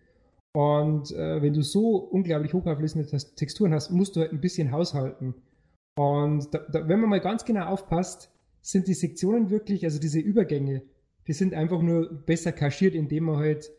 [0.54, 5.36] Und äh, wenn du so unglaublich hochauflösende Texturen hast, musst du halt ein bisschen haushalten.
[5.96, 8.32] Und da, da, wenn man mal ganz genau aufpasst,
[8.62, 10.82] sind die Sektionen wirklich, also diese Übergänge,
[11.28, 13.72] die sind einfach nur besser kaschiert, indem man halt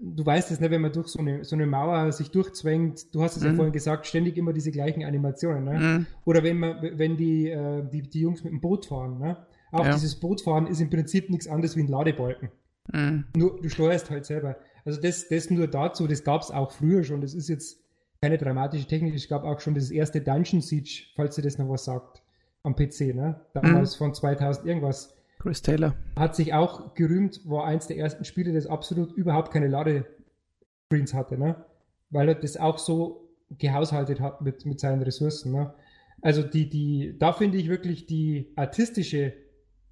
[0.00, 3.22] du weißt es, ne, wenn man durch so eine, so eine Mauer sich durchzwängt, du
[3.22, 3.48] hast es mhm.
[3.48, 5.64] ja vorhin gesagt, ständig immer diese gleichen Animationen.
[5.64, 5.78] Ne?
[5.78, 6.06] Mhm.
[6.24, 9.38] Oder wenn man, wenn die, äh, die, die Jungs mit dem Boot fahren, ne?
[9.72, 9.94] Auch ja.
[9.94, 12.50] dieses Bootfahren ist im Prinzip nichts anderes wie ein Ladebalken.
[12.92, 13.24] Mhm.
[13.36, 14.56] Nur du steuerst halt selber.
[14.84, 17.20] Also das, das nur dazu, das gab es auch früher schon.
[17.20, 17.80] Das ist jetzt
[18.24, 19.14] keine dramatische Technik.
[19.14, 22.22] Es gab auch schon das erste Dungeon Siege, falls ihr das noch was sagt,
[22.62, 23.38] am PC, ne?
[23.52, 23.98] Damals mhm.
[23.98, 25.14] von 2000 irgendwas.
[25.40, 25.94] Chris Taylor.
[26.16, 31.36] Hat sich auch gerühmt, war eins der ersten Spiele, das absolut überhaupt keine Ladescreens hatte,
[31.36, 31.66] ne?
[32.08, 35.74] Weil er das auch so gehaushaltet hat mit, mit seinen Ressourcen, ne?
[36.22, 39.34] Also die, die, da finde ich wirklich die artistische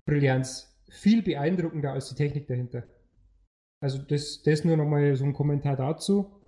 [0.07, 2.85] Brillanz viel beeindruckender als die Technik dahinter.
[3.83, 6.42] Also das, das nur nochmal so ein Kommentar dazu.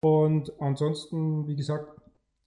[0.00, 2.00] Und ansonsten, wie gesagt,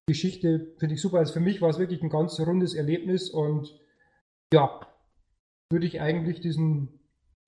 [0.08, 1.20] Geschichte finde ich super.
[1.20, 3.80] Also für mich war es wirklich ein ganz rundes Erlebnis und
[4.54, 4.82] ja,
[5.72, 7.00] würde ich eigentlich diesen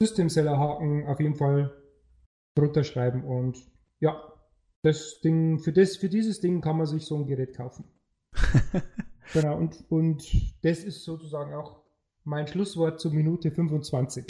[0.02, 1.74] System Seller Haken auf jeden Fall
[2.56, 3.58] drunter schreiben und
[4.00, 4.34] ja,
[4.84, 7.86] das Ding, für das, für dieses Ding kann man sich so ein Gerät kaufen.
[9.34, 10.24] genau, und, und
[10.62, 11.82] das ist sozusagen auch
[12.24, 14.26] mein Schlusswort zur Minute 25.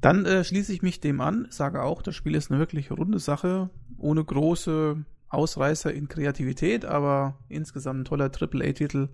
[0.00, 3.18] Dann äh, schließe ich mich dem an, sage auch, das Spiel ist eine wirklich runde
[3.18, 9.08] Sache, ohne große Ausreißer in Kreativität, aber insgesamt ein toller AAA-Titel.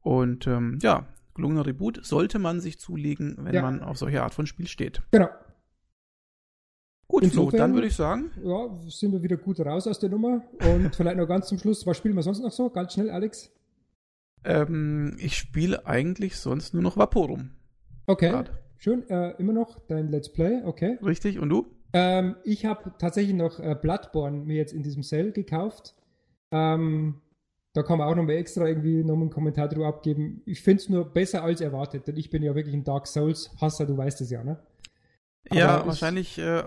[0.00, 3.62] Und ähm, ja, gelungener Reboot sollte man sich zulegen, wenn ja.
[3.62, 5.02] man auf solche Art von Spiel steht.
[5.10, 5.28] Genau.
[7.08, 8.30] Gut, Insofern, Flo, dann würde ich sagen.
[8.42, 10.42] Ja, sind wir wieder gut raus aus der Nummer.
[10.60, 12.70] Und vielleicht noch ganz zum Schluss, was spielen wir sonst noch so?
[12.70, 13.50] Ganz schnell, Alex.
[14.44, 17.50] Ähm, ich spiele eigentlich sonst nur noch Vaporum.
[18.06, 18.30] Okay.
[18.30, 18.63] Grad.
[18.84, 20.98] Schön, äh, immer noch dein Let's Play, okay.
[21.02, 21.64] Richtig, und du?
[21.94, 25.94] Ähm, ich habe tatsächlich noch äh, Bloodborne mir jetzt in diesem Cell gekauft.
[26.50, 27.22] Ähm,
[27.72, 30.42] da kann man auch nochmal extra irgendwie noch einen Kommentar drüber abgeben.
[30.44, 33.86] Ich finde es nur besser als erwartet, denn ich bin ja wirklich ein Dark Souls-Hasser,
[33.86, 34.58] du weißt es ja, ne?
[35.48, 36.62] Aber ja, wahrscheinlich äh,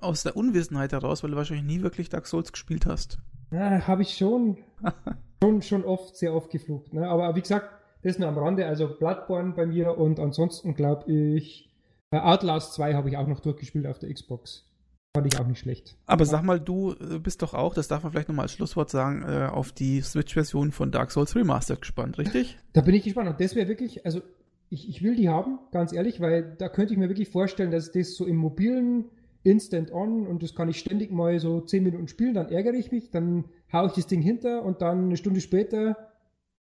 [0.00, 3.20] aus der Unwissenheit heraus, weil du wahrscheinlich nie wirklich Dark Souls gespielt hast.
[3.52, 4.58] Ja, habe ich schon,
[5.40, 6.92] schon, schon oft, sehr oft geflucht.
[6.92, 7.06] Ne?
[7.06, 8.66] Aber wie gesagt, das nur am Rande.
[8.66, 11.70] Also Bloodborne bei mir und ansonsten glaube ich,
[12.10, 14.68] äh, Outlast 2 habe ich auch noch durchgespielt auf der Xbox.
[15.14, 15.96] Fand ich auch nicht schlecht.
[16.06, 18.88] Aber sag mal, du äh, bist doch auch, das darf man vielleicht nochmal als Schlusswort
[18.90, 22.58] sagen, äh, auf die Switch-Version von Dark Souls Remastered gespannt, richtig?
[22.72, 23.28] Da bin ich gespannt.
[23.28, 24.22] Und das wäre wirklich, also
[24.70, 27.92] ich, ich will die haben, ganz ehrlich, weil da könnte ich mir wirklich vorstellen, dass
[27.92, 29.04] das so im mobilen
[29.42, 32.90] Instant On und das kann ich ständig mal so 10 Minuten spielen, dann ärgere ich
[32.90, 36.11] mich, dann haue ich das Ding hinter und dann eine Stunde später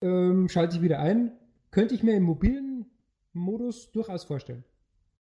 [0.01, 1.31] ähm, schalte ich wieder ein.
[1.71, 2.85] Könnte ich mir im mobilen
[3.33, 4.63] Modus durchaus vorstellen.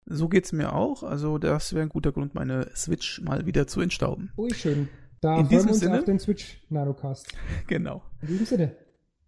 [0.05, 1.03] So geht es mir auch.
[1.03, 4.31] Also das wäre ein guter Grund, meine Switch mal wieder zu entstauben.
[4.37, 4.89] Ui, schön.
[5.21, 7.27] Da In diesem Sinne, auf den Switch Nanocast.
[7.67, 8.03] Genau.
[8.21, 8.75] In diesem Sinne.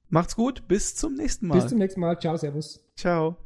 [0.09, 1.55] Macht's gut, bis zum nächsten Mal.
[1.55, 2.19] Bis zum nächsten Mal.
[2.19, 2.85] Ciao, Servus.
[2.95, 3.37] Ciao.